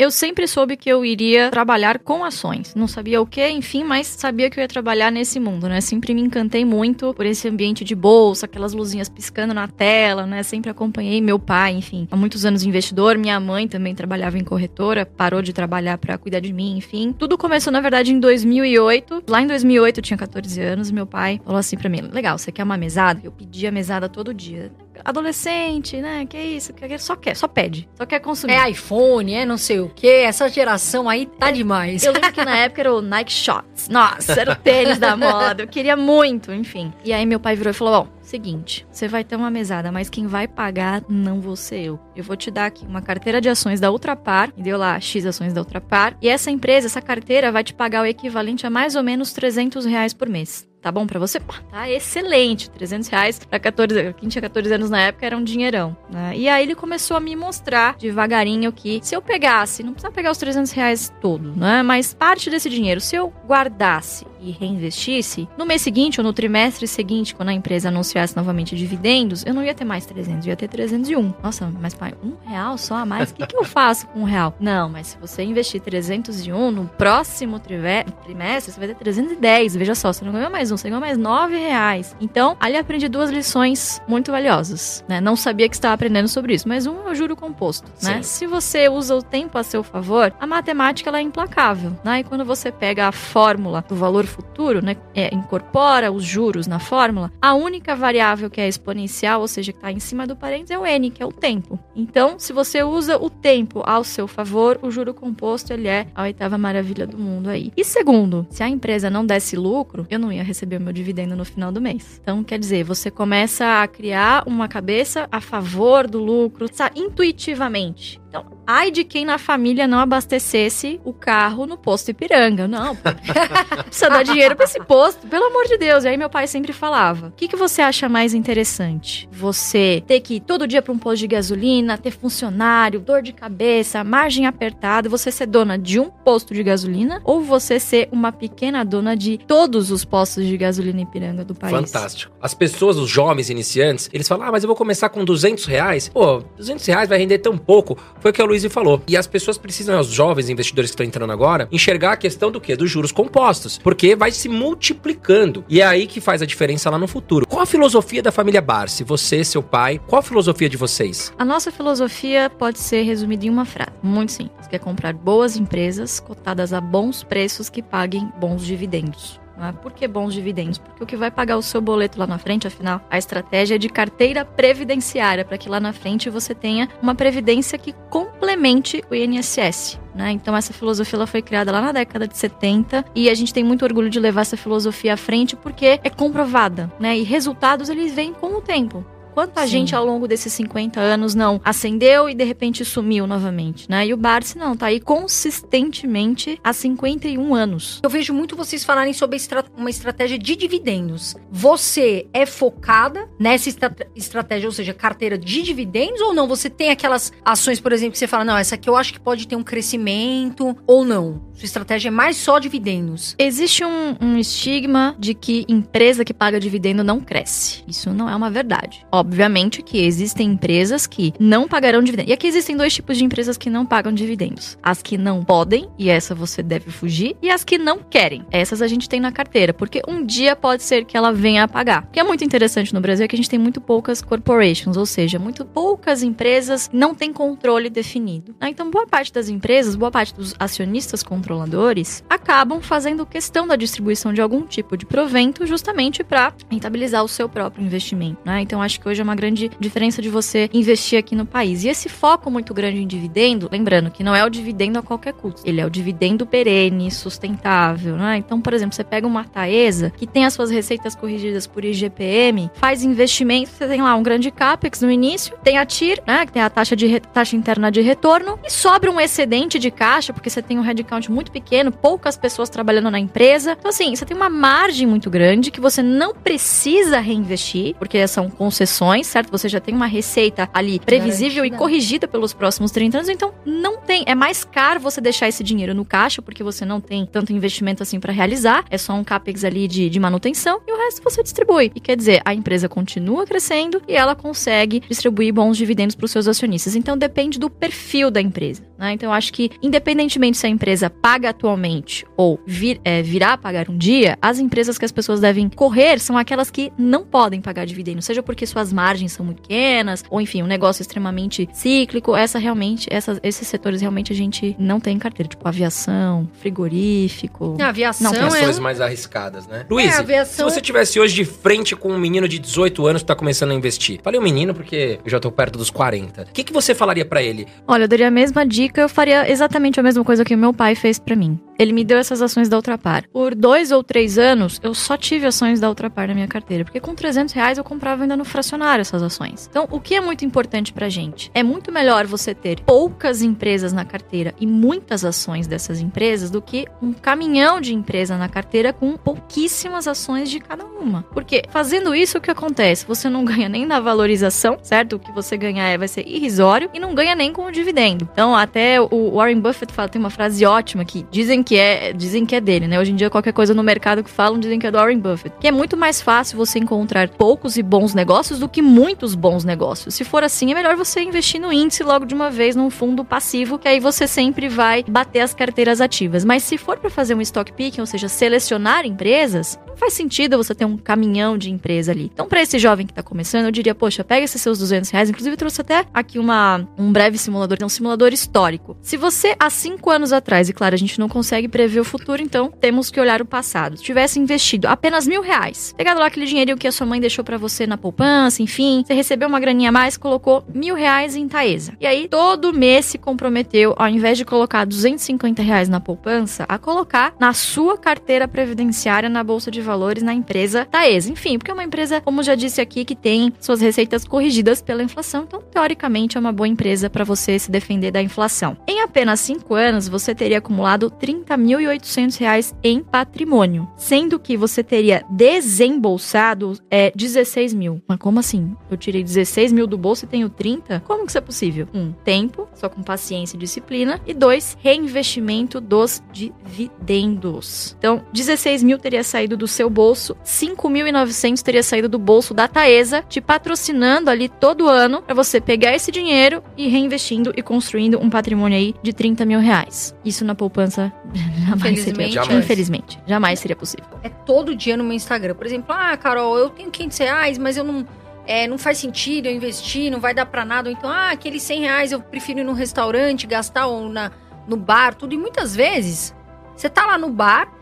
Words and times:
Eu 0.00 0.10
sempre 0.10 0.46
soube 0.46 0.78
que 0.78 0.88
eu 0.88 1.04
iria 1.04 1.50
trabalhar 1.50 1.98
com 1.98 2.24
ações. 2.24 2.74
Não 2.74 2.88
sabia 2.88 3.20
o 3.20 3.26
que, 3.26 3.46
enfim, 3.50 3.84
mas 3.84 4.06
sabia 4.06 4.48
que 4.48 4.58
eu 4.58 4.62
ia 4.62 4.66
trabalhar 4.66 5.10
nesse 5.12 5.38
mundo, 5.38 5.68
né? 5.68 5.82
Sempre 5.82 6.14
me 6.14 6.22
encantei 6.22 6.64
muito 6.64 7.12
por 7.12 7.26
esse 7.26 7.46
ambiente 7.46 7.84
de 7.84 7.94
bolsa, 7.94 8.46
aquelas 8.46 8.72
luzinhas 8.72 9.10
piscando 9.10 9.52
na 9.52 9.68
tela, 9.68 10.24
né? 10.24 10.42
Sempre 10.42 10.70
acompanhei 10.70 11.20
meu 11.20 11.38
pai, 11.38 11.74
enfim, 11.74 12.08
há 12.10 12.16
muitos 12.16 12.46
anos 12.46 12.62
investidor. 12.62 13.18
Minha 13.18 13.38
mãe 13.38 13.68
também 13.68 13.94
trabalhava 13.94 14.38
em 14.38 14.42
corretora, 14.42 15.04
parou 15.04 15.42
de 15.42 15.52
trabalhar 15.52 15.98
para 15.98 16.16
cuidar 16.16 16.40
de 16.40 16.52
mim, 16.52 16.78
enfim. 16.78 17.12
Tudo 17.12 17.36
começou, 17.36 17.70
na 17.70 17.82
verdade, 17.82 18.10
em 18.10 18.18
2008. 18.18 19.24
Lá 19.28 19.42
em 19.42 19.46
2008 19.46 19.98
eu 19.98 20.02
tinha 20.02 20.16
14 20.16 20.62
anos, 20.62 20.90
meu 20.90 21.06
pai 21.06 21.42
falou 21.44 21.58
assim 21.58 21.76
para 21.76 21.90
mim: 21.90 22.00
"Legal, 22.10 22.38
você 22.38 22.50
quer 22.50 22.64
uma 22.64 22.78
mesada?" 22.78 23.20
Eu 23.22 23.32
pedia 23.32 23.70
mesada 23.70 24.08
todo 24.08 24.32
dia 24.32 24.72
adolescente, 25.04 25.96
né? 26.00 26.26
Que 26.26 26.38
isso, 26.38 26.72
que 26.72 26.98
só 26.98 27.16
quer, 27.16 27.36
só 27.36 27.48
pede, 27.48 27.88
só 27.94 28.06
quer 28.06 28.20
consumir. 28.20 28.54
É 28.54 28.70
iPhone, 28.70 29.34
é 29.34 29.44
não 29.44 29.56
sei 29.56 29.80
o 29.80 29.88
que. 29.88 30.08
Essa 30.08 30.48
geração 30.48 31.08
aí 31.08 31.26
tá 31.26 31.50
demais. 31.50 32.02
Eu 32.02 32.12
lembro 32.12 32.32
que 32.32 32.44
na 32.44 32.56
época 32.56 32.82
era 32.82 32.94
o 32.94 33.00
Nike 33.00 33.32
Shots. 33.32 33.88
Nossa, 33.88 34.40
era 34.40 34.52
o 34.52 34.56
tênis 34.56 34.98
da 34.98 35.16
moda. 35.16 35.62
Eu 35.62 35.68
queria 35.68 35.96
muito, 35.96 36.52
enfim. 36.52 36.92
E 37.04 37.12
aí 37.12 37.24
meu 37.26 37.40
pai 37.40 37.56
virou 37.56 37.70
e 37.70 37.74
falou: 37.74 38.04
Bom, 38.04 38.10
seguinte, 38.30 38.86
você 38.90 39.08
vai 39.08 39.24
ter 39.24 39.36
uma 39.36 39.50
mesada, 39.50 39.90
mas 39.90 40.08
quem 40.08 40.26
vai 40.26 40.46
pagar 40.46 41.02
não 41.08 41.40
vou 41.40 41.56
ser 41.56 41.80
eu. 41.80 42.00
Eu 42.14 42.22
vou 42.22 42.36
te 42.36 42.50
dar 42.50 42.66
aqui 42.66 42.86
uma 42.86 43.02
carteira 43.02 43.40
de 43.40 43.48
ações 43.48 43.80
da 43.80 43.90
Ultrapar, 43.90 44.52
e 44.56 44.62
deu 44.62 44.78
lá 44.78 44.98
X 45.00 45.26
ações 45.26 45.52
da 45.52 45.60
Ultrapar, 45.60 46.16
e 46.22 46.28
essa 46.28 46.50
empresa, 46.50 46.86
essa 46.86 47.02
carteira, 47.02 47.50
vai 47.50 47.64
te 47.64 47.74
pagar 47.74 48.02
o 48.02 48.06
equivalente 48.06 48.66
a 48.66 48.70
mais 48.70 48.94
ou 48.94 49.02
menos 49.02 49.32
300 49.32 49.84
reais 49.84 50.14
por 50.14 50.28
mês. 50.28 50.69
Tá 50.80 50.90
bom 50.90 51.06
pra 51.06 51.18
você? 51.18 51.38
Tá 51.70 51.90
excelente. 51.90 52.70
300 52.70 53.08
reais 53.08 53.38
pra 53.38 53.58
14 53.58 54.14
Quem 54.14 54.28
tinha 54.28 54.42
14 54.42 54.72
anos 54.72 54.88
na 54.90 55.00
época 55.00 55.26
era 55.26 55.36
um 55.36 55.44
dinheirão. 55.44 55.96
Né? 56.10 56.32
E 56.36 56.48
aí 56.48 56.62
ele 56.62 56.74
começou 56.74 57.16
a 57.16 57.20
me 57.20 57.36
mostrar 57.36 57.96
devagarinho 57.98 58.72
que 58.72 59.00
se 59.02 59.14
eu 59.14 59.20
pegasse, 59.20 59.82
não 59.82 59.92
precisa 59.92 60.10
pegar 60.10 60.30
os 60.30 60.38
300 60.38 60.72
reais 60.72 61.12
todo, 61.20 61.54
né? 61.54 61.82
Mas 61.82 62.14
parte 62.14 62.48
desse 62.48 62.70
dinheiro, 62.70 63.00
se 63.00 63.14
eu 63.14 63.32
guardasse 63.46 64.26
e 64.40 64.50
reinvestisse, 64.50 65.46
no 65.56 65.66
mês 65.66 65.82
seguinte 65.82 66.18
ou 66.18 66.24
no 66.24 66.32
trimestre 66.32 66.86
seguinte, 66.86 67.34
quando 67.34 67.50
a 67.50 67.52
empresa 67.52 67.88
anunciasse 67.88 68.34
novamente 68.34 68.74
dividendos, 68.74 69.44
eu 69.44 69.52
não 69.52 69.62
ia 69.62 69.74
ter 69.74 69.84
mais 69.84 70.06
300, 70.06 70.46
ia 70.46 70.56
ter 70.56 70.68
301. 70.68 71.34
Nossa, 71.42 71.70
mas 71.78 71.92
pai, 71.92 72.14
um 72.24 72.34
real 72.48 72.78
só 72.78 72.96
a 72.96 73.06
mais? 73.06 73.30
O 73.30 73.34
que, 73.34 73.46
que 73.46 73.56
eu 73.56 73.64
faço 73.64 74.06
com 74.08 74.20
um 74.20 74.24
real? 74.24 74.56
Não, 74.58 74.88
mas 74.88 75.08
se 75.08 75.18
você 75.18 75.42
investir 75.42 75.80
301 75.82 76.70
no 76.70 76.86
próximo 76.86 77.58
trimestre, 77.58 78.72
você 78.72 78.78
vai 78.78 78.88
ter 78.88 78.94
310. 78.94 79.76
Veja 79.76 79.94
só, 79.94 80.12
você 80.12 80.24
não 80.24 80.32
ganhou 80.32 80.50
mais 80.50 80.69
um, 80.70 80.76
ganhou 80.76 81.00
mais 81.00 81.16
9 81.16 81.56
reais. 81.56 82.14
Então, 82.20 82.56
ali 82.60 82.76
aprendi 82.76 83.08
duas 83.08 83.30
lições 83.30 84.00
muito 84.06 84.30
valiosas, 84.30 85.04
né? 85.08 85.20
Não 85.20 85.36
sabia 85.36 85.68
que 85.68 85.74
estava 85.74 85.94
aprendendo 85.94 86.28
sobre 86.28 86.54
isso, 86.54 86.68
mas 86.68 86.86
um 86.86 87.08
é 87.08 87.12
o 87.12 87.14
juro 87.14 87.36
composto, 87.36 87.90
né? 88.02 88.16
Sim. 88.16 88.22
Se 88.22 88.46
você 88.46 88.88
usa 88.88 89.14
o 89.14 89.22
tempo 89.22 89.58
a 89.58 89.62
seu 89.62 89.82
favor, 89.82 90.32
a 90.40 90.46
matemática 90.46 91.10
ela 91.10 91.18
é 91.18 91.22
implacável, 91.22 91.92
né? 92.04 92.20
E 92.20 92.24
quando 92.24 92.44
você 92.44 92.70
pega 92.70 93.08
a 93.08 93.12
fórmula 93.12 93.84
do 93.88 93.94
valor 93.94 94.26
futuro, 94.26 94.84
né, 94.84 94.96
é, 95.14 95.34
incorpora 95.34 96.12
os 96.12 96.24
juros 96.24 96.66
na 96.66 96.78
fórmula, 96.78 97.32
a 97.40 97.54
única 97.54 97.94
variável 97.94 98.50
que 98.50 98.60
é 98.60 98.68
exponencial, 98.68 99.40
ou 99.40 99.48
seja, 99.48 99.72
que 99.72 99.78
está 99.78 99.92
em 99.92 100.00
cima 100.00 100.26
do 100.26 100.36
parênteses, 100.36 100.70
é 100.70 100.78
o 100.78 100.86
n, 100.86 101.10
que 101.10 101.22
é 101.22 101.26
o 101.26 101.32
tempo. 101.32 101.78
Então, 101.94 102.38
se 102.38 102.52
você 102.52 102.82
usa 102.82 103.16
o 103.18 103.28
tempo 103.28 103.82
ao 103.84 104.04
seu 104.04 104.26
favor, 104.26 104.78
o 104.82 104.90
juro 104.90 105.12
composto 105.14 105.72
ele 105.72 105.88
é 105.88 106.06
a 106.14 106.22
oitava 106.22 106.56
maravilha 106.56 107.06
do 107.06 107.18
mundo 107.18 107.48
aí. 107.48 107.72
E 107.76 107.84
segundo, 107.84 108.46
se 108.50 108.62
a 108.62 108.68
empresa 108.68 109.10
não 109.10 109.24
desse 109.24 109.56
lucro, 109.56 110.06
eu 110.10 110.18
não 110.18 110.32
ia 110.32 110.42
receber 110.42 110.59
o 110.64 110.80
meu 110.80 110.92
dividendo 110.92 111.34
no 111.34 111.44
final 111.44 111.72
do 111.72 111.80
mês. 111.80 112.20
Então, 112.22 112.44
quer 112.44 112.58
dizer, 112.58 112.84
você 112.84 113.10
começa 113.10 113.82
a 113.82 113.88
criar 113.88 114.44
uma 114.46 114.68
cabeça 114.68 115.28
a 115.32 115.40
favor 115.40 116.06
do 116.06 116.18
lucro, 116.18 116.66
sabe, 116.72 117.00
intuitivamente. 117.00 118.19
Então, 118.30 118.46
ai 118.64 118.92
de 118.92 119.02
quem 119.02 119.24
na 119.24 119.38
família 119.38 119.88
não 119.88 119.98
abastecesse 119.98 121.00
o 121.04 121.12
carro 121.12 121.66
no 121.66 121.76
posto 121.76 122.12
Ipiranga. 122.12 122.68
Não, 122.68 122.94
precisa 123.84 124.08
dar 124.08 124.22
dinheiro 124.22 124.54
pra 124.54 124.66
esse 124.66 124.78
posto, 124.84 125.26
pelo 125.26 125.46
amor 125.46 125.66
de 125.66 125.76
Deus. 125.76 126.04
E 126.04 126.08
aí 126.08 126.16
meu 126.16 126.30
pai 126.30 126.46
sempre 126.46 126.72
falava: 126.72 127.26
o 127.26 127.32
que, 127.32 127.48
que 127.48 127.56
você 127.56 127.82
acha 127.82 128.08
mais 128.08 128.32
interessante? 128.32 129.28
Você 129.32 130.04
ter 130.06 130.20
que 130.20 130.34
ir 130.34 130.40
todo 130.40 130.68
dia 130.68 130.80
pra 130.80 130.92
um 130.92 130.98
posto 130.98 131.18
de 131.18 131.26
gasolina, 131.26 131.98
ter 131.98 132.12
funcionário, 132.12 133.00
dor 133.00 133.20
de 133.20 133.32
cabeça, 133.32 134.04
margem 134.04 134.46
apertada, 134.46 135.08
você 135.08 135.32
ser 135.32 135.46
dona 135.46 135.76
de 135.76 135.98
um 135.98 136.08
posto 136.08 136.54
de 136.54 136.62
gasolina, 136.62 137.20
ou 137.24 137.42
você 137.42 137.80
ser 137.80 138.08
uma 138.12 138.30
pequena 138.30 138.84
dona 138.84 139.16
de 139.16 139.38
todos 139.38 139.90
os 139.90 140.04
postos 140.04 140.46
de 140.46 140.56
gasolina 140.56 141.00
Ipiranga 141.00 141.44
do 141.44 141.54
país? 141.54 141.74
Fantástico. 141.74 142.32
As 142.40 142.54
pessoas, 142.54 142.96
os 142.96 143.10
jovens 143.10 143.50
iniciantes, 143.50 144.08
eles 144.12 144.28
falam, 144.28 144.46
ah, 144.46 144.52
mas 144.52 144.62
eu 144.62 144.68
vou 144.68 144.76
começar 144.76 145.08
com 145.08 145.24
200 145.24 145.64
reais. 145.64 146.08
Pô, 146.08 146.44
200 146.56 146.86
reais 146.86 147.08
vai 147.08 147.18
render 147.18 147.38
tão 147.38 147.58
pouco. 147.58 147.98
Foi 148.20 148.30
o 148.30 148.34
que 148.34 148.42
a 148.42 148.44
Luiz 148.44 148.64
falou. 148.66 149.02
E 149.08 149.16
as 149.16 149.26
pessoas 149.26 149.56
precisam, 149.56 149.98
os 149.98 150.08
jovens 150.08 150.48
investidores 150.48 150.90
que 150.90 150.94
estão 150.94 151.06
entrando 151.06 151.32
agora, 151.32 151.68
enxergar 151.72 152.12
a 152.12 152.16
questão 152.16 152.50
do 152.50 152.60
quê? 152.60 152.76
Dos 152.76 152.90
juros 152.90 153.12
compostos. 153.12 153.78
Porque 153.78 154.14
vai 154.14 154.30
se 154.30 154.48
multiplicando. 154.48 155.64
E 155.68 155.80
é 155.80 155.84
aí 155.84 156.06
que 156.06 156.20
faz 156.20 156.42
a 156.42 156.46
diferença 156.46 156.90
lá 156.90 156.98
no 156.98 157.08
futuro. 157.08 157.46
Qual 157.46 157.62
a 157.62 157.66
filosofia 157.66 158.22
da 158.22 158.30
família 158.30 158.60
Barsi? 158.60 159.02
Você, 159.04 159.42
seu 159.42 159.62
pai, 159.62 160.00
qual 160.06 160.20
a 160.20 160.22
filosofia 160.22 160.68
de 160.68 160.76
vocês? 160.76 161.32
A 161.38 161.44
nossa 161.44 161.72
filosofia 161.72 162.50
pode 162.50 162.78
ser 162.78 163.02
resumida 163.02 163.46
em 163.46 163.50
uma 163.50 163.64
frase, 163.64 163.92
muito 164.02 164.32
simples, 164.32 164.66
que 164.66 164.76
é 164.76 164.78
comprar 164.78 165.14
boas 165.14 165.56
empresas 165.56 166.20
cotadas 166.20 166.72
a 166.72 166.80
bons 166.80 167.22
preços 167.22 167.70
que 167.70 167.82
paguem 167.82 168.30
bons 168.38 168.64
dividendos. 168.64 169.39
Né? 169.60 169.74
Por 169.80 169.92
que 169.92 170.08
bons 170.08 170.34
dividendos? 170.34 170.78
Porque 170.78 171.04
o 171.04 171.06
que 171.06 171.16
vai 171.16 171.30
pagar 171.30 171.56
o 171.56 171.62
seu 171.62 171.80
boleto 171.80 172.18
lá 172.18 172.26
na 172.26 172.38
frente, 172.38 172.66
afinal, 172.66 173.00
a 173.10 173.18
estratégia 173.18 173.74
é 173.74 173.78
de 173.78 173.88
carteira 173.88 174.44
previdenciária, 174.44 175.44
para 175.44 175.58
que 175.58 175.68
lá 175.68 175.78
na 175.78 175.92
frente 175.92 176.30
você 176.30 176.54
tenha 176.54 176.88
uma 177.02 177.14
previdência 177.14 177.78
que 177.78 177.92
complemente 178.08 179.04
o 179.10 179.14
INSS. 179.14 180.00
Né? 180.14 180.32
Então 180.32 180.56
essa 180.56 180.72
filosofia 180.72 181.16
ela 181.16 181.26
foi 181.26 181.40
criada 181.40 181.70
lá 181.70 181.80
na 181.80 181.92
década 181.92 182.26
de 182.26 182.36
70 182.36 183.04
e 183.14 183.30
a 183.30 183.34
gente 183.34 183.54
tem 183.54 183.62
muito 183.62 183.84
orgulho 183.84 184.10
de 184.10 184.18
levar 184.18 184.40
essa 184.40 184.56
filosofia 184.56 185.14
à 185.14 185.16
frente 185.16 185.54
porque 185.54 186.00
é 186.02 186.10
comprovada, 186.10 186.92
né? 186.98 187.16
E 187.16 187.22
resultados 187.22 187.88
eles 187.88 188.12
vêm 188.12 188.32
com 188.32 188.56
o 188.56 188.60
tempo. 188.60 189.04
Quanta 189.40 189.62
Sim. 189.62 189.68
gente 189.68 189.94
ao 189.96 190.04
longo 190.04 190.28
desses 190.28 190.52
50 190.52 191.00
anos 191.00 191.34
não 191.34 191.60
acendeu 191.64 192.28
e 192.28 192.34
de 192.34 192.44
repente 192.44 192.84
sumiu 192.84 193.26
novamente, 193.26 193.88
né? 193.88 194.06
E 194.06 194.12
o 194.12 194.16
Barsi 194.18 194.58
não, 194.58 194.76
tá 194.76 194.86
aí 194.86 195.00
consistentemente 195.00 196.60
há 196.62 196.74
51 196.74 197.54
anos. 197.54 198.00
Eu 198.02 198.10
vejo 198.10 198.34
muito 198.34 198.54
vocês 198.54 198.84
falarem 198.84 199.14
sobre 199.14 199.38
uma 199.78 199.88
estratégia 199.88 200.38
de 200.38 200.54
dividendos. 200.54 201.34
Você 201.50 202.26
é 202.34 202.44
focada 202.44 203.26
nessa 203.38 203.70
estra- 203.70 203.96
estratégia, 204.14 204.68
ou 204.68 204.72
seja, 204.72 204.92
carteira 204.92 205.38
de 205.38 205.62
dividendos, 205.62 206.20
ou 206.20 206.34
não? 206.34 206.46
Você 206.46 206.68
tem 206.68 206.90
aquelas 206.90 207.32
ações, 207.42 207.80
por 207.80 207.92
exemplo, 207.92 208.12
que 208.12 208.18
você 208.18 208.26
fala, 208.26 208.44
não, 208.44 208.58
essa 208.58 208.74
aqui 208.74 208.90
eu 208.90 208.96
acho 208.96 209.12
que 209.14 209.20
pode 209.20 209.48
ter 209.48 209.56
um 209.56 209.62
crescimento, 209.62 210.76
ou 210.86 211.02
não? 211.02 211.48
Sua 211.54 211.64
estratégia 211.66 212.08
é 212.08 212.10
mais 212.10 212.36
só 212.36 212.58
dividendos. 212.58 213.34
Existe 213.38 213.84
um, 213.84 214.16
um 214.20 214.36
estigma 214.38 215.14
de 215.18 215.32
que 215.34 215.64
empresa 215.68 216.24
que 216.24 216.34
paga 216.34 216.58
dividendo 216.60 217.02
não 217.02 217.20
cresce. 217.20 217.82
Isso 217.86 218.10
não 218.12 218.28
é 218.28 218.36
uma 218.36 218.50
verdade. 218.50 219.06
Óbvio 219.12 219.29
Obviamente 219.30 219.80
que 219.80 220.04
existem 220.04 220.50
empresas 220.50 221.06
que 221.06 221.32
não 221.38 221.68
pagarão 221.68 222.02
dividendos. 222.02 222.30
E 222.30 222.32
aqui 222.32 222.48
existem 222.48 222.76
dois 222.76 222.92
tipos 222.92 223.16
de 223.16 223.24
empresas 223.24 223.56
que 223.56 223.70
não 223.70 223.86
pagam 223.86 224.12
dividendos: 224.12 224.76
as 224.82 225.00
que 225.00 225.16
não 225.16 225.44
podem, 225.44 225.88
e 225.96 226.10
essa 226.10 226.34
você 226.34 226.64
deve 226.64 226.90
fugir, 226.90 227.36
e 227.40 227.48
as 227.48 227.62
que 227.62 227.78
não 227.78 228.00
querem. 228.00 228.44
Essas 228.50 228.82
a 228.82 228.88
gente 228.88 229.08
tem 229.08 229.20
na 229.20 229.30
carteira, 229.30 229.72
porque 229.72 230.02
um 230.08 230.26
dia 230.26 230.56
pode 230.56 230.82
ser 230.82 231.04
que 231.04 231.16
ela 231.16 231.32
venha 231.32 231.62
a 231.62 231.68
pagar. 231.68 232.02
O 232.02 232.10
que 232.10 232.18
é 232.18 232.24
muito 232.24 232.42
interessante 232.42 232.92
no 232.92 233.00
Brasil 233.00 233.24
é 233.24 233.28
que 233.28 233.36
a 233.36 233.38
gente 233.38 233.48
tem 233.48 233.58
muito 233.58 233.80
poucas 233.80 234.20
corporations, 234.20 234.96
ou 234.96 235.06
seja, 235.06 235.38
muito 235.38 235.64
poucas 235.64 236.24
empresas 236.24 236.90
não 236.92 237.14
têm 237.14 237.32
controle 237.32 237.88
definido. 237.88 238.52
Né? 238.60 238.70
Então, 238.70 238.90
boa 238.90 239.06
parte 239.06 239.32
das 239.32 239.48
empresas, 239.48 239.94
boa 239.94 240.10
parte 240.10 240.34
dos 240.34 240.56
acionistas 240.58 241.22
controladores 241.22 242.24
acabam 242.28 242.80
fazendo 242.80 243.24
questão 243.24 243.64
da 243.64 243.76
distribuição 243.76 244.32
de 244.32 244.40
algum 244.40 244.66
tipo 244.66 244.96
de 244.96 245.06
provento 245.06 245.64
justamente 245.66 246.24
para 246.24 246.52
rentabilizar 246.68 247.22
o 247.22 247.28
seu 247.28 247.48
próprio 247.48 247.86
investimento. 247.86 248.40
Né? 248.44 248.62
Então, 248.62 248.82
acho 248.82 248.98
que 249.00 249.06
hoje 249.10 249.20
é 249.20 249.24
uma 249.24 249.34
grande 249.34 249.70
diferença 249.78 250.22
de 250.22 250.28
você 250.28 250.68
investir 250.72 251.18
aqui 251.18 251.34
no 251.34 251.44
país. 251.44 251.84
E 251.84 251.88
esse 251.88 252.08
foco 252.08 252.50
muito 252.50 252.72
grande 252.72 253.02
em 253.02 253.06
dividendo, 253.06 253.68
lembrando 253.70 254.10
que 254.10 254.24
não 254.24 254.34
é 254.34 254.44
o 254.44 254.50
dividendo 254.50 254.98
a 254.98 255.02
qualquer 255.02 255.32
custo, 255.32 255.62
ele 255.64 255.80
é 255.80 255.86
o 255.86 255.90
dividendo 255.90 256.46
perene, 256.46 257.10
sustentável. 257.10 258.16
Né? 258.16 258.38
Então, 258.38 258.60
por 258.60 258.72
exemplo, 258.72 258.94
você 258.94 259.04
pega 259.04 259.26
uma 259.26 259.44
Taesa 259.44 260.10
que 260.16 260.26
tem 260.26 260.44
as 260.44 260.54
suas 260.54 260.70
receitas 260.70 261.14
corrigidas 261.14 261.66
por 261.66 261.84
IGPM, 261.84 262.70
faz 262.74 263.02
investimento, 263.02 263.70
você 263.70 263.86
tem 263.86 264.02
lá 264.02 264.14
um 264.14 264.22
grande 264.22 264.50
capex 264.50 265.00
no 265.00 265.10
início, 265.10 265.56
tem 265.62 265.78
a 265.78 265.84
TIR, 265.84 266.22
né, 266.26 266.46
que 266.46 266.52
tem 266.52 266.62
a 266.62 266.70
taxa, 266.70 266.94
de 266.94 267.20
taxa 267.20 267.56
interna 267.56 267.90
de 267.90 268.00
retorno, 268.00 268.58
e 268.64 268.70
sobra 268.70 269.10
um 269.10 269.20
excedente 269.20 269.78
de 269.78 269.90
caixa, 269.90 270.32
porque 270.32 270.48
você 270.48 270.62
tem 270.62 270.78
um 270.78 270.82
headcount 270.82 271.30
muito 271.30 271.50
pequeno, 271.50 271.90
poucas 271.90 272.36
pessoas 272.36 272.68
trabalhando 272.68 273.10
na 273.10 273.18
empresa. 273.18 273.76
Então, 273.78 273.90
assim, 273.90 274.14
você 274.14 274.24
tem 274.24 274.36
uma 274.36 274.48
margem 274.48 275.06
muito 275.06 275.30
grande 275.30 275.70
que 275.70 275.80
você 275.80 276.02
não 276.02 276.34
precisa 276.34 277.18
reinvestir, 277.20 277.94
porque 277.96 278.26
são 278.26 278.48
concessões, 278.48 278.99
certo? 279.24 279.50
Você 279.50 279.68
já 279.68 279.80
tem 279.80 279.94
uma 279.94 280.06
receita 280.06 280.68
ali 280.74 280.98
previsível 280.98 281.62
Garantida. 281.62 281.76
e 281.76 281.78
corrigida 281.78 282.28
pelos 282.28 282.52
próximos 282.52 282.90
30 282.90 283.18
anos, 283.18 283.28
então 283.28 283.54
não 283.64 283.98
tem. 283.98 284.24
É 284.26 284.34
mais 284.34 284.64
caro 284.64 285.00
você 285.00 285.20
deixar 285.20 285.48
esse 285.48 285.64
dinheiro 285.64 285.94
no 285.94 286.04
caixa, 286.04 286.42
porque 286.42 286.62
você 286.62 286.84
não 286.84 287.00
tem 287.00 287.24
tanto 287.24 287.52
investimento 287.52 288.02
assim 288.02 288.20
para 288.20 288.32
realizar, 288.32 288.84
é 288.90 288.98
só 288.98 289.14
um 289.14 289.24
capex 289.24 289.64
ali 289.64 289.88
de, 289.88 290.10
de 290.10 290.20
manutenção, 290.20 290.80
e 290.86 290.92
o 290.92 290.98
resto 290.98 291.22
você 291.22 291.42
distribui. 291.42 291.90
E 291.94 292.00
quer 292.00 292.16
dizer, 292.16 292.42
a 292.44 292.52
empresa 292.52 292.88
continua 292.88 293.46
crescendo 293.46 294.02
e 294.06 294.14
ela 294.14 294.34
consegue 294.34 295.00
distribuir 295.08 295.52
bons 295.54 295.76
dividendos 295.76 296.14
para 296.14 296.24
os 296.24 296.30
seus 296.30 296.46
acionistas. 296.46 296.94
Então 296.94 297.16
depende 297.16 297.58
do 297.58 297.70
perfil 297.70 298.30
da 298.30 298.40
empresa. 298.40 298.89
Né? 299.00 299.14
Então 299.14 299.30
eu 299.30 299.32
acho 299.32 299.50
que, 299.52 299.70
independentemente 299.82 300.58
se 300.58 300.66
a 300.66 300.68
empresa 300.68 301.08
paga 301.08 301.48
atualmente 301.48 302.26
ou 302.36 302.60
vir, 302.66 303.00
é, 303.02 303.22
virá 303.22 303.54
a 303.54 303.58
pagar 303.58 303.88
um 303.88 303.96
dia, 303.96 304.36
as 304.42 304.58
empresas 304.58 304.98
que 304.98 305.04
as 305.06 305.10
pessoas 305.10 305.40
devem 305.40 305.70
correr 305.70 306.20
são 306.20 306.36
aquelas 306.36 306.70
que 306.70 306.92
não 306.98 307.24
podem 307.24 307.62
pagar 307.62 307.86
dividendos, 307.86 308.26
seja 308.26 308.42
porque 308.42 308.66
suas 308.66 308.92
margens 308.92 309.32
são 309.32 309.46
muito 309.46 309.62
pequenas, 309.62 310.22
ou 310.28 310.40
enfim, 310.40 310.62
um 310.62 310.66
negócio 310.66 311.00
extremamente 311.00 311.66
cíclico. 311.72 312.36
Essa 312.36 312.58
realmente, 312.58 313.08
essas, 313.10 313.40
esses 313.42 313.66
setores 313.66 314.02
realmente 314.02 314.32
a 314.32 314.36
gente 314.36 314.76
não 314.78 315.00
tem 315.00 315.16
em 315.16 315.18
carteira, 315.18 315.48
tipo 315.48 315.66
aviação, 315.66 316.48
frigorífico. 316.60 317.76
A 317.80 317.88
aviação 317.88 318.32
não, 318.32 318.54
é 318.54 318.60
ações 318.60 318.78
um... 318.78 318.82
mais 318.82 319.00
arriscadas, 319.00 319.66
né? 319.66 319.86
Luiz, 319.88 320.14
é, 320.14 320.18
aviação... 320.18 320.68
se 320.68 320.74
você 320.74 320.80
tivesse 320.80 321.18
hoje 321.18 321.34
de 321.34 321.44
frente 321.46 321.96
com 321.96 322.10
um 322.10 322.18
menino 322.18 322.46
de 322.46 322.58
18 322.58 323.06
anos 323.06 323.22
que 323.22 323.26
tá 323.26 323.34
começando 323.34 323.70
a 323.70 323.74
investir, 323.74 324.20
falei 324.22 324.38
um 324.38 324.42
menino 324.42 324.74
porque 324.74 325.18
eu 325.24 325.30
já 325.30 325.40
tô 325.40 325.50
perto 325.50 325.78
dos 325.78 325.88
40. 325.88 326.42
O 326.42 326.46
que, 326.52 326.64
que 326.64 326.72
você 326.72 326.94
falaria 326.94 327.24
para 327.24 327.42
ele? 327.42 327.66
Olha, 327.86 328.04
eu 328.04 328.08
daria 328.08 328.28
a 328.28 328.30
mesma 328.30 328.66
dica, 328.66 328.89
eu 328.98 329.08
faria 329.08 329.50
exatamente 329.50 330.00
a 330.00 330.02
mesma 330.02 330.24
coisa 330.24 330.44
que 330.44 330.54
o 330.54 330.58
meu 330.58 330.72
pai 330.72 330.94
fez 330.94 331.18
para 331.18 331.36
mim. 331.36 331.60
Ele 331.80 331.94
me 331.94 332.04
deu 332.04 332.18
essas 332.18 332.42
ações 332.42 332.68
da 332.68 332.76
Ultrapar. 332.76 333.24
Por 333.32 333.54
dois 333.54 333.90
ou 333.90 334.04
três 334.04 334.36
anos, 334.36 334.78
eu 334.82 334.92
só 334.92 335.16
tive 335.16 335.46
ações 335.46 335.80
da 335.80 335.88
Ultrapar 335.88 336.28
na 336.28 336.34
minha 336.34 336.46
carteira, 336.46 336.84
porque 336.84 337.00
com 337.00 337.14
300 337.14 337.54
reais 337.54 337.78
eu 337.78 337.84
comprava 337.84 338.22
ainda 338.22 338.36
no 338.36 338.44
fracionário 338.44 339.00
essas 339.00 339.22
ações. 339.22 339.66
Então, 339.70 339.88
o 339.90 339.98
que 339.98 340.14
é 340.14 340.20
muito 340.20 340.44
importante 340.44 340.92
pra 340.92 341.08
gente? 341.08 341.50
É 341.54 341.62
muito 341.62 341.90
melhor 341.90 342.26
você 342.26 342.54
ter 342.54 342.80
poucas 342.80 343.40
empresas 343.40 343.94
na 343.94 344.04
carteira 344.04 344.54
e 344.60 344.66
muitas 344.66 345.24
ações 345.24 345.66
dessas 345.66 346.02
empresas 346.02 346.50
do 346.50 346.60
que 346.60 346.86
um 347.00 347.14
caminhão 347.14 347.80
de 347.80 347.94
empresa 347.94 348.36
na 348.36 348.46
carteira 348.46 348.92
com 348.92 349.16
pouquíssimas 349.16 350.06
ações 350.06 350.50
de 350.50 350.60
cada 350.60 350.84
uma. 350.84 351.22
Porque 351.32 351.62
fazendo 351.70 352.14
isso, 352.14 352.36
o 352.36 352.42
que 352.42 352.50
acontece? 352.50 353.06
Você 353.06 353.30
não 353.30 353.42
ganha 353.42 353.70
nem 353.70 353.86
na 353.86 354.00
valorização, 354.00 354.76
certo? 354.82 355.16
O 355.16 355.18
que 355.18 355.32
você 355.32 355.56
ganhar 355.56 355.88
é, 355.88 355.96
vai 355.96 356.08
ser 356.08 356.28
irrisório 356.28 356.90
e 356.92 357.00
não 357.00 357.14
ganha 357.14 357.34
nem 357.34 357.54
com 357.54 357.64
o 357.64 357.72
dividendo. 357.72 358.28
Então, 358.30 358.54
até 358.54 359.00
o 359.00 359.30
Warren 359.36 359.60
Buffett 359.60 359.94
fala, 359.94 360.10
tem 360.10 360.20
uma 360.20 360.28
frase 360.28 360.66
ótima 360.66 361.06
que 361.06 361.24
dizem 361.30 361.62
que 361.62 361.69
é, 361.76 362.12
dizem 362.12 362.44
que 362.44 362.54
é 362.54 362.60
dele, 362.60 362.86
né? 362.86 362.98
Hoje 362.98 363.12
em 363.12 363.16
dia 363.16 363.30
qualquer 363.30 363.52
coisa 363.52 363.74
no 363.74 363.82
mercado 363.82 364.22
que 364.22 364.30
falam 364.30 364.58
dizem 364.58 364.78
que 364.78 364.86
é 364.86 364.90
do 364.90 364.98
Warren 364.98 365.18
Buffett. 365.18 365.54
Que 365.60 365.68
é 365.68 365.72
muito 365.72 365.96
mais 365.96 366.20
fácil 366.20 366.56
você 366.56 366.78
encontrar 366.78 367.28
poucos 367.28 367.76
e 367.76 367.82
bons 367.82 368.14
negócios 368.14 368.58
do 368.58 368.68
que 368.68 368.82
muitos 368.82 369.34
bons 369.34 369.64
negócios. 369.64 370.14
Se 370.14 370.24
for 370.24 370.42
assim, 370.42 370.70
é 370.72 370.74
melhor 370.74 370.96
você 370.96 371.20
investir 371.22 371.60
no 371.60 371.72
índice 371.72 372.02
logo 372.02 372.24
de 372.24 372.34
uma 372.34 372.50
vez 372.50 372.76
num 372.76 372.90
fundo 372.90 373.24
passivo, 373.24 373.78
que 373.78 373.88
aí 373.88 374.00
você 374.00 374.26
sempre 374.26 374.68
vai 374.68 375.04
bater 375.06 375.40
as 375.40 375.54
carteiras 375.54 376.00
ativas. 376.00 376.44
Mas 376.44 376.62
se 376.62 376.76
for 376.78 376.98
para 376.98 377.10
fazer 377.10 377.34
um 377.34 377.40
stock 377.40 377.72
picking, 377.72 378.00
ou 378.00 378.06
seja, 378.06 378.28
selecionar 378.28 379.06
empresas, 379.06 379.78
não 379.86 379.96
faz 379.96 380.12
sentido 380.12 380.56
você 380.56 380.74
ter 380.74 380.84
um 380.84 380.96
caminhão 380.96 381.56
de 381.56 381.70
empresa 381.70 382.12
ali. 382.12 382.30
Então, 382.32 382.48
para 382.48 382.62
esse 382.62 382.78
jovem 382.78 383.06
que 383.06 383.12
tá 383.12 383.22
começando, 383.22 383.66
eu 383.66 383.70
diria, 383.70 383.94
poxa, 383.94 384.24
pega 384.24 384.44
esses 384.44 384.60
seus 384.60 384.78
200 384.78 385.10
reais. 385.10 385.30
Inclusive, 385.30 385.56
trouxe 385.56 385.80
até 385.80 386.06
aqui 386.12 386.38
uma, 386.38 386.86
um 386.98 387.12
breve 387.12 387.38
simulador, 387.38 387.78
é 387.80 387.84
um 387.84 387.88
simulador 387.88 388.32
histórico. 388.32 388.96
Se 389.02 389.16
você, 389.16 389.54
há 389.58 389.68
cinco 389.70 390.10
anos 390.10 390.32
atrás, 390.32 390.68
e 390.68 390.72
claro, 390.72 390.94
a 390.94 390.98
gente 390.98 391.18
não 391.18 391.28
consegue 391.28 391.59
prever 391.68 392.00
o 392.00 392.04
futuro, 392.04 392.42
então 392.42 392.70
temos 392.80 393.10
que 393.10 393.20
olhar 393.20 393.40
o 393.42 393.44
passado. 393.44 393.96
Se 393.96 394.02
tivesse 394.02 394.38
investido 394.38 394.88
apenas 394.88 395.26
mil 395.26 395.42
reais, 395.42 395.94
pegado 395.96 396.20
lá 396.20 396.26
aquele 396.26 396.46
dinheiro 396.46 396.76
que 396.76 396.88
a 396.88 396.92
sua 396.92 397.06
mãe 397.06 397.20
deixou 397.20 397.44
para 397.44 397.58
você 397.58 397.86
na 397.86 397.98
poupança, 397.98 398.62
enfim, 398.62 399.02
você 399.06 399.14
recebeu 399.14 399.48
uma 399.48 399.60
graninha 399.60 399.90
a 399.90 399.92
mais, 399.92 400.16
colocou 400.16 400.64
mil 400.72 400.94
reais 400.94 401.36
em 401.36 401.48
Taesa. 401.48 401.92
E 402.00 402.06
aí, 402.06 402.28
todo 402.28 402.72
mês 402.72 403.06
se 403.06 403.18
comprometeu, 403.18 403.94
ao 403.96 404.08
invés 404.08 404.38
de 404.38 404.44
colocar 404.44 404.84
250 404.84 405.62
reais 405.62 405.88
na 405.88 406.00
poupança, 406.00 406.64
a 406.68 406.78
colocar 406.78 407.34
na 407.38 407.52
sua 407.52 407.96
carteira 407.98 408.46
previdenciária 408.48 409.28
na 409.28 409.42
Bolsa 409.42 409.70
de 409.70 409.80
Valores 409.80 410.22
na 410.22 410.34
empresa 410.34 410.86
Taesa. 410.86 411.30
Enfim, 411.30 411.58
porque 411.58 411.70
é 411.70 411.74
uma 411.74 411.84
empresa, 411.84 412.20
como 412.20 412.42
já 412.42 412.54
disse 412.54 412.80
aqui, 412.80 413.04
que 413.04 413.14
tem 413.14 413.52
suas 413.60 413.80
receitas 413.80 414.24
corrigidas 414.24 414.80
pela 414.80 415.02
inflação, 415.02 415.44
então, 415.46 415.60
teoricamente, 415.60 416.36
é 416.36 416.40
uma 416.40 416.52
boa 416.52 416.68
empresa 416.68 417.10
para 417.10 417.24
você 417.24 417.58
se 417.58 417.70
defender 417.70 418.10
da 418.10 418.22
inflação. 418.22 418.76
Em 418.86 419.00
apenas 419.00 419.40
cinco 419.40 419.74
anos, 419.74 420.08
você 420.08 420.34
teria 420.34 420.58
acumulado 420.58 421.10
30.800 421.50 422.38
reais 422.38 422.74
em 422.82 423.02
patrimônio, 423.02 423.88
sendo 423.96 424.38
que 424.38 424.56
você 424.56 424.82
teria 424.82 425.24
desembolsado 425.28 426.78
é, 426.90 427.12
16 427.14 427.74
mil. 427.74 428.02
Mas 428.06 428.18
como 428.18 428.38
assim? 428.38 428.76
Eu 428.90 428.96
tirei 428.96 429.22
16 429.22 429.72
mil 429.72 429.86
do 429.86 429.98
bolso 429.98 430.24
e 430.24 430.28
tenho 430.28 430.48
30? 430.48 431.00
Como 431.00 431.24
que 431.24 431.30
isso 431.30 431.38
é 431.38 431.40
possível? 431.40 431.88
Um, 431.92 432.12
tempo, 432.12 432.68
só 432.74 432.88
com 432.88 433.02
paciência 433.02 433.56
e 433.56 433.60
disciplina. 433.60 434.20
E 434.26 434.32
dois, 434.32 434.76
reinvestimento 434.80 435.80
dos 435.80 436.22
dividendos. 436.32 437.96
Então, 437.98 438.24
16 438.32 438.82
mil 438.82 438.98
teria 438.98 439.24
saído 439.24 439.56
do 439.56 439.66
seu 439.66 439.90
bolso, 439.90 440.36
5.900 440.44 441.62
teria 441.62 441.82
saído 441.82 442.08
do 442.08 442.18
bolso 442.18 442.54
da 442.54 442.68
Taesa, 442.68 443.24
te 443.28 443.40
patrocinando 443.40 444.30
ali 444.30 444.48
todo 444.48 444.88
ano 444.88 445.22
para 445.22 445.34
você 445.34 445.60
pegar 445.60 445.94
esse 445.94 446.12
dinheiro 446.12 446.62
e 446.76 446.88
reinvestindo 446.88 447.52
e 447.56 447.62
construindo 447.62 448.18
um 448.20 448.30
patrimônio 448.30 448.76
aí 448.76 448.94
de 449.02 449.12
30 449.12 449.44
mil 449.44 449.60
reais. 449.60 450.14
Isso 450.24 450.44
na 450.44 450.54
poupança 450.54 451.12
jamais 451.66 452.00
seria. 452.00 452.30
Jamais. 452.30 452.64
Infelizmente, 452.64 453.20
jamais 453.26 453.58
seria 453.58 453.76
possível. 453.76 454.06
É 454.22 454.28
todo 454.28 454.74
dia 454.74 454.96
no 454.96 455.04
meu 455.04 455.12
Instagram. 455.12 455.54
Por 455.54 455.66
exemplo, 455.66 455.94
ah, 455.94 456.16
Carol, 456.16 456.58
eu 456.58 456.70
tenho 456.70 456.90
500 456.90 457.18
reais, 457.18 457.58
mas 457.58 457.76
eu 457.76 457.84
não. 457.84 458.06
É, 458.46 458.66
não 458.66 458.78
faz 458.78 458.98
sentido 458.98 459.46
eu 459.46 459.54
investir, 459.54 460.10
não 460.10 460.18
vai 460.18 460.34
dar 460.34 460.46
pra 460.46 460.64
nada. 460.64 460.88
Ou 460.88 460.96
então, 460.96 461.08
ah, 461.08 461.30
aqueles 461.30 461.62
100 461.62 461.80
reais 461.80 462.12
eu 462.12 462.20
prefiro 462.20 462.60
ir 462.60 462.64
num 462.64 462.72
restaurante, 462.72 463.46
gastar 463.46 463.86
ou 463.86 464.08
na, 464.08 464.32
no 464.66 464.76
bar, 464.76 465.14
tudo. 465.14 465.34
E 465.34 465.38
muitas 465.38 465.76
vezes, 465.76 466.34
você 466.74 466.88
tá 466.88 467.06
lá 467.06 467.16
no 467.16 467.30
bar, 467.30 467.72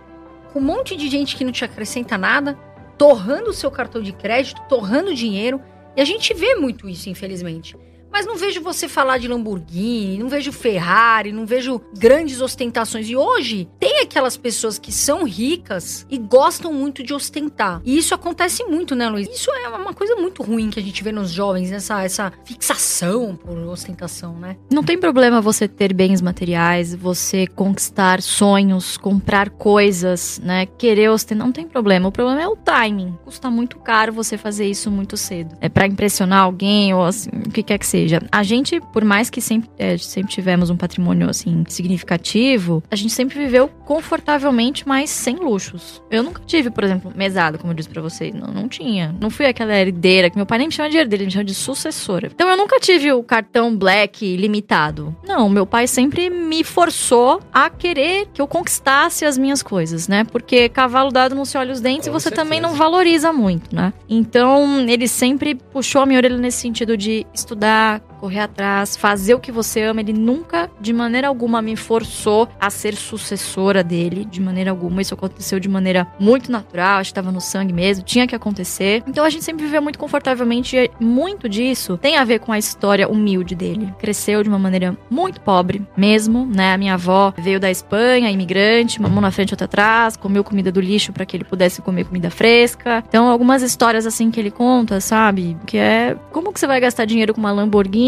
com 0.52 0.58
um 0.58 0.62
monte 0.62 0.96
de 0.96 1.08
gente 1.08 1.36
que 1.36 1.44
não 1.44 1.52
te 1.52 1.64
acrescenta 1.64 2.18
nada, 2.18 2.58
torrando 2.98 3.50
o 3.50 3.54
seu 3.54 3.70
cartão 3.70 4.02
de 4.02 4.12
crédito, 4.12 4.60
torrando 4.68 5.14
dinheiro. 5.14 5.60
E 5.96 6.00
a 6.00 6.04
gente 6.04 6.34
vê 6.34 6.54
muito 6.56 6.88
isso, 6.88 7.08
infelizmente. 7.08 7.76
Mas 8.10 8.26
não 8.26 8.36
vejo 8.36 8.60
você 8.60 8.88
falar 8.88 9.18
de 9.18 9.28
Lamborghini, 9.28 10.18
não 10.18 10.28
vejo 10.28 10.52
Ferrari, 10.52 11.32
não 11.32 11.46
vejo 11.46 11.80
grandes 11.96 12.40
ostentações. 12.40 13.08
E 13.08 13.16
hoje 13.16 13.68
tem 13.78 14.00
aquelas 14.00 14.36
pessoas 14.36 14.78
que 14.78 14.90
são 14.90 15.24
ricas 15.24 16.06
e 16.10 16.18
gostam 16.18 16.72
muito 16.72 17.02
de 17.02 17.14
ostentar. 17.14 17.80
E 17.84 17.96
isso 17.96 18.14
acontece 18.14 18.64
muito, 18.64 18.94
né, 18.94 19.08
Luiz? 19.08 19.28
Isso 19.28 19.50
é 19.50 19.68
uma 19.68 19.94
coisa 19.94 20.16
muito 20.16 20.42
ruim 20.42 20.70
que 20.70 20.80
a 20.80 20.82
gente 20.82 21.02
vê 21.02 21.12
nos 21.12 21.30
jovens, 21.30 21.70
essa, 21.70 22.02
essa 22.02 22.32
fixação 22.44 23.36
por 23.36 23.56
ostentação, 23.68 24.34
né? 24.34 24.56
Não 24.70 24.82
tem 24.82 24.98
problema 24.98 25.40
você 25.40 25.68
ter 25.68 25.92
bens 25.92 26.20
materiais, 26.20 26.94
você 26.94 27.46
conquistar 27.46 28.22
sonhos, 28.22 28.96
comprar 28.96 29.50
coisas, 29.50 30.40
né? 30.42 30.66
Querer 30.66 31.10
ostentar, 31.10 31.46
não 31.46 31.52
tem 31.52 31.68
problema. 31.68 32.08
O 32.08 32.12
problema 32.12 32.42
é 32.42 32.48
o 32.48 32.56
timing. 32.56 33.16
Custa 33.24 33.50
muito 33.50 33.78
caro 33.78 34.12
você 34.12 34.36
fazer 34.36 34.66
isso 34.66 34.90
muito 34.90 35.16
cedo. 35.16 35.56
É 35.60 35.68
para 35.68 35.86
impressionar 35.86 36.42
alguém 36.42 36.94
ou 36.94 37.04
assim, 37.04 37.30
o 37.30 37.50
que 37.50 37.62
quer 37.62 37.78
que 37.78 37.86
seja 37.86 37.97
seja, 37.98 38.20
a 38.30 38.42
gente, 38.42 38.80
por 38.92 39.04
mais 39.04 39.28
que 39.30 39.40
sempre, 39.40 39.68
é, 39.78 39.96
sempre 39.98 40.32
tivemos 40.32 40.70
um 40.70 40.76
patrimônio 40.76 41.28
assim 41.28 41.64
significativo, 41.68 42.82
a 42.90 42.96
gente 42.96 43.12
sempre 43.12 43.38
viveu 43.38 43.68
confortavelmente, 43.68 44.86
mas 44.86 45.10
sem 45.10 45.36
luxos. 45.36 46.02
Eu 46.10 46.22
nunca 46.22 46.42
tive, 46.46 46.70
por 46.70 46.84
exemplo, 46.84 47.12
mesada, 47.14 47.58
como 47.58 47.72
eu 47.72 47.76
disse 47.76 47.88
pra 47.88 48.02
vocês. 48.02 48.34
Não, 48.34 48.48
não 48.48 48.68
tinha. 48.68 49.14
Não 49.20 49.30
fui 49.30 49.46
aquela 49.46 49.74
herdeira 49.74 50.30
que 50.30 50.36
meu 50.36 50.46
pai 50.46 50.58
nem 50.58 50.68
me 50.68 50.72
chama 50.74 50.90
de 50.90 50.96
herdeira, 50.96 51.22
ele 51.22 51.26
me 51.26 51.32
chama 51.32 51.44
de 51.44 51.54
sucessora. 51.54 52.30
Então 52.34 52.48
eu 52.48 52.56
nunca 52.56 52.78
tive 52.78 53.12
o 53.12 53.22
cartão 53.22 53.74
black 53.76 54.36
limitado. 54.36 55.16
Não, 55.26 55.48
meu 55.48 55.66
pai 55.66 55.86
sempre 55.86 56.30
me 56.30 56.62
forçou 56.62 57.40
a 57.52 57.70
querer 57.70 58.28
que 58.32 58.40
eu 58.40 58.46
conquistasse 58.46 59.24
as 59.24 59.36
minhas 59.38 59.62
coisas, 59.62 60.08
né? 60.08 60.24
Porque 60.24 60.68
cavalo 60.68 61.10
dado 61.10 61.34
não 61.34 61.44
se 61.44 61.56
olha 61.56 61.72
os 61.72 61.80
dentes 61.80 62.08
Com 62.08 62.10
e 62.10 62.12
você 62.12 62.28
certeza. 62.28 62.42
também 62.44 62.60
não 62.60 62.74
valoriza 62.74 63.32
muito, 63.32 63.74
né? 63.74 63.92
Então 64.08 64.86
ele 64.88 65.08
sempre 65.08 65.54
puxou 65.54 66.02
a 66.02 66.06
minha 66.06 66.18
orelha 66.18 66.36
nesse 66.36 66.58
sentido 66.58 66.96
de 66.96 67.26
estudar, 67.32 67.87
Tak. 67.88 68.07
Correr 68.18 68.40
atrás, 68.40 68.96
fazer 68.96 69.34
o 69.34 69.40
que 69.40 69.52
você 69.52 69.82
ama. 69.82 70.00
Ele 70.00 70.12
nunca, 70.12 70.70
de 70.80 70.92
maneira 70.92 71.28
alguma, 71.28 71.62
me 71.62 71.76
forçou 71.76 72.48
a 72.60 72.70
ser 72.70 72.94
sucessora 72.94 73.82
dele, 73.82 74.24
de 74.24 74.40
maneira 74.40 74.70
alguma. 74.70 75.00
Isso 75.00 75.14
aconteceu 75.14 75.60
de 75.60 75.68
maneira 75.68 76.06
muito 76.18 76.50
natural, 76.50 76.98
acho 76.98 77.08
que 77.08 77.12
estava 77.12 77.32
no 77.32 77.40
sangue 77.40 77.72
mesmo, 77.72 78.04
tinha 78.04 78.26
que 78.26 78.34
acontecer. 78.34 79.02
Então 79.06 79.24
a 79.24 79.30
gente 79.30 79.44
sempre 79.44 79.64
viveu 79.64 79.80
muito 79.80 79.98
confortavelmente 79.98 80.76
e 80.76 80.90
muito 81.00 81.48
disso 81.48 81.96
tem 81.96 82.16
a 82.16 82.24
ver 82.24 82.40
com 82.40 82.52
a 82.52 82.58
história 82.58 83.08
humilde 83.08 83.54
dele. 83.54 83.92
Cresceu 83.98 84.42
de 84.42 84.48
uma 84.48 84.58
maneira 84.58 84.96
muito 85.10 85.40
pobre 85.40 85.86
mesmo, 85.96 86.46
né? 86.46 86.74
A 86.74 86.78
minha 86.78 86.94
avó 86.94 87.32
veio 87.36 87.60
da 87.60 87.70
Espanha, 87.70 88.30
imigrante, 88.30 88.98
uma 88.98 89.08
mão 89.08 89.20
na 89.20 89.30
frente 89.30 89.52
outra 89.52 89.66
atrás, 89.66 90.16
comeu 90.16 90.42
comida 90.42 90.72
do 90.72 90.80
lixo 90.80 91.12
para 91.12 91.24
que 91.24 91.36
ele 91.36 91.44
pudesse 91.44 91.80
comer 91.82 92.04
comida 92.04 92.30
fresca. 92.30 93.04
Então 93.08 93.28
algumas 93.28 93.62
histórias 93.62 94.06
assim 94.06 94.30
que 94.30 94.40
ele 94.40 94.50
conta, 94.50 95.00
sabe? 95.00 95.56
Que 95.66 95.78
é 95.78 96.16
como 96.32 96.52
que 96.52 96.58
você 96.58 96.66
vai 96.66 96.80
gastar 96.80 97.04
dinheiro 97.04 97.32
com 97.32 97.40
uma 97.40 97.52
Lamborghini 97.52 98.07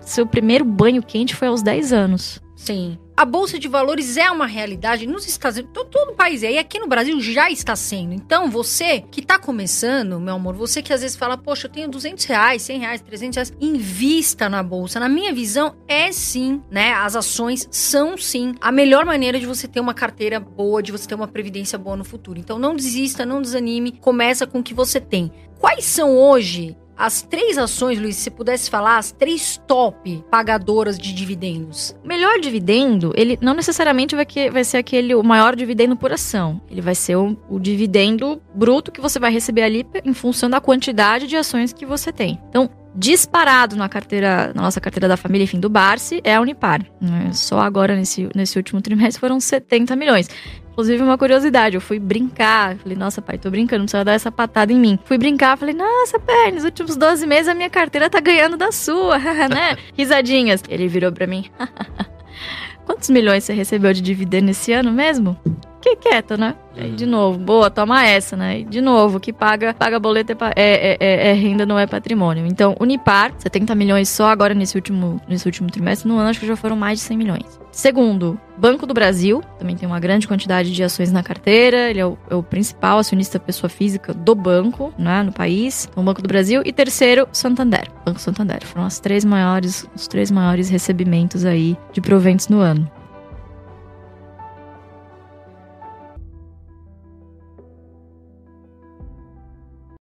seu 0.00 0.26
primeiro 0.26 0.64
banho 0.64 1.02
quente 1.02 1.34
foi 1.34 1.48
aos 1.48 1.62
10 1.62 1.92
anos? 1.92 2.40
Sim. 2.60 2.98
A 3.16 3.24
bolsa 3.24 3.58
de 3.58 3.68
valores 3.68 4.18
é 4.18 4.30
uma 4.30 4.46
realidade 4.46 5.06
nos 5.06 5.26
Estados 5.26 5.58
Unidos, 5.58 5.72
todo, 5.74 5.88
todo 5.88 6.14
país 6.14 6.42
é, 6.42 6.52
e 6.52 6.58
aqui 6.58 6.78
no 6.78 6.86
Brasil 6.86 7.18
já 7.20 7.50
está 7.50 7.74
sendo. 7.74 8.12
Então, 8.12 8.50
você 8.50 9.00
que 9.00 9.20
está 9.20 9.38
começando, 9.38 10.20
meu 10.20 10.34
amor, 10.34 10.54
você 10.54 10.82
que 10.82 10.92
às 10.92 11.00
vezes 11.00 11.16
fala, 11.16 11.38
poxa, 11.38 11.66
eu 11.66 11.70
tenho 11.70 11.88
200 11.88 12.22
reais, 12.26 12.62
100 12.62 12.78
reais, 12.78 13.00
300 13.00 13.36
reais, 13.36 13.52
invista 13.60 14.48
na 14.48 14.62
bolsa. 14.62 15.00
Na 15.00 15.08
minha 15.08 15.32
visão, 15.32 15.74
é 15.88 16.12
sim, 16.12 16.62
né? 16.70 16.92
As 16.92 17.16
ações 17.16 17.66
são 17.70 18.16
sim 18.16 18.54
a 18.60 18.70
melhor 18.70 19.06
maneira 19.06 19.40
de 19.40 19.46
você 19.46 19.66
ter 19.66 19.80
uma 19.80 19.94
carteira 19.94 20.38
boa, 20.38 20.82
de 20.82 20.92
você 20.92 21.08
ter 21.08 21.14
uma 21.14 21.28
previdência 21.28 21.78
boa 21.78 21.96
no 21.96 22.04
futuro. 22.04 22.38
Então, 22.38 22.58
não 22.58 22.76
desista, 22.76 23.24
não 23.24 23.40
desanime, 23.40 23.92
começa 23.92 24.46
com 24.46 24.58
o 24.58 24.62
que 24.62 24.74
você 24.74 25.00
tem. 25.00 25.32
Quais 25.58 25.84
são 25.84 26.16
hoje 26.16 26.74
as 27.00 27.22
três 27.22 27.56
ações, 27.56 27.98
Luiz, 27.98 28.16
se 28.16 28.30
pudesse 28.30 28.68
falar, 28.68 28.98
as 28.98 29.10
três 29.10 29.58
top 29.66 30.22
pagadoras 30.30 30.98
de 30.98 31.14
dividendos? 31.14 31.96
O 32.04 32.06
melhor 32.06 32.38
dividendo, 32.38 33.12
ele 33.16 33.38
não 33.40 33.54
necessariamente 33.54 34.14
vai, 34.14 34.26
que, 34.26 34.50
vai 34.50 34.62
ser 34.64 34.76
aquele 34.76 35.14
o 35.14 35.22
maior 35.22 35.56
dividendo 35.56 35.96
por 35.96 36.12
ação. 36.12 36.60
Ele 36.70 36.82
vai 36.82 36.94
ser 36.94 37.16
o, 37.16 37.36
o 37.48 37.58
dividendo 37.58 38.40
bruto 38.54 38.92
que 38.92 39.00
você 39.00 39.18
vai 39.18 39.32
receber 39.32 39.62
ali 39.62 39.86
em 40.04 40.12
função 40.12 40.50
da 40.50 40.60
quantidade 40.60 41.26
de 41.26 41.36
ações 41.36 41.72
que 41.72 41.86
você 41.86 42.12
tem. 42.12 42.38
Então, 42.50 42.68
disparado 42.94 43.76
na 43.76 43.88
carteira, 43.88 44.52
na 44.54 44.62
nossa 44.62 44.80
carteira 44.80 45.06
da 45.08 45.16
família, 45.16 45.44
enfim, 45.44 45.60
do 45.60 45.68
Barsi, 45.68 46.20
é 46.24 46.34
a 46.34 46.40
Unipar. 46.40 46.84
né? 47.00 47.30
Só 47.32 47.60
agora, 47.60 47.94
nesse, 47.94 48.28
nesse 48.34 48.56
último 48.56 48.80
trimestre, 48.80 49.20
foram 49.20 49.38
70 49.38 49.94
milhões. 49.96 50.28
Inclusive, 50.72 51.02
uma 51.02 51.18
curiosidade, 51.18 51.74
eu 51.74 51.80
fui 51.80 51.98
brincar. 51.98 52.76
Falei, 52.76 52.96
nossa, 52.96 53.20
pai, 53.20 53.36
tô 53.38 53.50
brincando, 53.50 53.80
não 53.80 53.84
precisa 53.86 54.04
dar 54.04 54.12
essa 54.12 54.32
patada 54.32 54.72
em 54.72 54.78
mim. 54.78 54.98
Fui 55.04 55.18
brincar, 55.18 55.56
falei, 55.58 55.74
nossa, 55.74 56.18
pai, 56.18 56.52
nos 56.52 56.64
últimos 56.64 56.96
12 56.96 57.26
meses 57.26 57.48
a 57.48 57.54
minha 57.54 57.70
carteira 57.70 58.08
tá 58.08 58.20
ganhando 58.20 58.56
da 58.56 58.72
sua, 58.72 59.18
né? 59.48 59.76
Risadinhas. 59.96 60.62
Ele 60.68 60.88
virou 60.88 61.12
pra 61.12 61.26
mim. 61.26 61.44
Quantos 62.86 63.10
milhões 63.10 63.44
você 63.44 63.52
recebeu 63.52 63.92
de 63.92 64.00
dividendo 64.00 64.50
esse 64.50 64.72
ano 64.72 64.90
mesmo? 64.90 65.38
Fiquei 65.82 65.96
quieto, 65.96 66.36
né? 66.36 66.54
Aí, 66.76 66.92
de 66.92 67.06
novo, 67.06 67.38
boa, 67.38 67.70
toma 67.70 68.06
essa, 68.06 68.36
né? 68.36 68.60
E, 68.60 68.64
de 68.64 68.80
novo, 68.82 69.18
que 69.18 69.32
paga, 69.32 69.72
paga 69.74 69.98
boleto 69.98 70.32
é, 70.32 70.36
é, 70.54 70.92
é- 70.92 70.96
é- 71.00 71.30
é 71.30 71.32
renda, 71.32 71.64
não 71.64 71.78
é 71.78 71.86
patrimônio. 71.86 72.46
Então, 72.46 72.76
Unipar, 72.78 73.32
70 73.38 73.74
milhões 73.74 74.08
só 74.10 74.28
agora 74.28 74.52
nesse 74.54 74.76
último, 74.76 75.20
nesse 75.26 75.46
último 75.46 75.70
trimestre. 75.70 76.06
No 76.08 76.18
ano, 76.18 76.28
acho 76.28 76.38
que 76.38 76.46
já 76.46 76.54
foram 76.56 76.76
mais 76.76 76.98
de 76.98 77.04
100 77.06 77.16
milhões. 77.16 77.60
Segundo, 77.72 78.38
Banco 78.58 78.86
do 78.86 78.92
Brasil, 78.92 79.42
também 79.58 79.74
tem 79.74 79.86
uma 79.88 79.98
grande 79.98 80.28
quantidade 80.28 80.70
de 80.70 80.82
ações 80.82 81.10
na 81.10 81.22
carteira. 81.22 81.88
Ele 81.90 82.00
é 82.00 82.06
o, 82.06 82.18
é 82.28 82.34
o 82.34 82.42
principal 82.42 82.98
acionista 82.98 83.38
pessoa 83.40 83.70
física 83.70 84.12
do 84.12 84.34
banco, 84.34 84.92
né, 84.98 85.22
no 85.22 85.32
país. 85.32 85.88
Então, 85.90 86.04
Banco 86.04 86.20
do 86.20 86.28
Brasil. 86.28 86.60
E 86.64 86.72
terceiro, 86.72 87.26
Santander. 87.32 87.88
Banco 88.04 88.20
Santander. 88.20 88.64
Foram 88.66 88.84
as 88.84 89.00
três 89.00 89.24
maiores, 89.24 89.86
os 89.96 90.06
três 90.06 90.30
maiores 90.30 90.68
recebimentos 90.68 91.44
aí 91.46 91.76
de 91.92 92.00
proventos 92.02 92.48
no 92.48 92.58
ano. 92.60 92.90